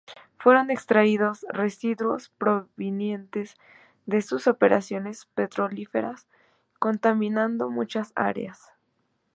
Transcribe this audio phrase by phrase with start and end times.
[0.39, 3.55] Fueron extraídos residuos provenientes
[4.07, 6.27] de sus operaciones petrolíferas,
[6.79, 8.71] contaminando muchas áreas.